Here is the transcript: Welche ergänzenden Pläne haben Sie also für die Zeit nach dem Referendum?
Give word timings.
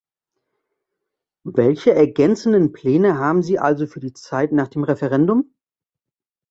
Welche 1.43 1.93
ergänzenden 1.93 2.71
Pläne 2.73 3.19
haben 3.19 3.43
Sie 3.43 3.59
also 3.59 3.85
für 3.85 3.99
die 3.99 4.13
Zeit 4.13 4.51
nach 4.51 4.67
dem 4.67 4.83
Referendum? 4.83 5.53